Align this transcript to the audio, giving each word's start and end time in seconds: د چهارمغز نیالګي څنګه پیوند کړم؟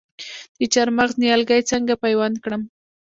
د 0.59 0.61
چهارمغز 0.73 1.13
نیالګي 1.21 1.61
څنګه 1.71 1.93
پیوند 2.03 2.35
کړم؟ 2.43 2.61